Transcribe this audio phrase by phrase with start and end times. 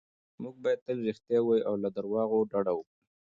[0.41, 2.91] موږ باید تل رښتیا ووایو او له درواغو ډډه وکړو.